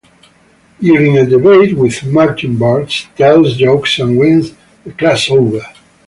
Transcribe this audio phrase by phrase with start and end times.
[0.79, 4.51] During a debate with Martin, Bart tells jokes and wins
[4.83, 5.61] the class over.